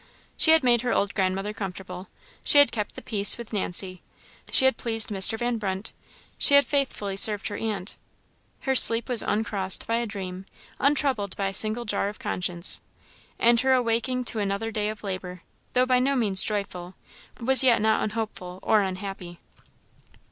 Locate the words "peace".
3.03-3.37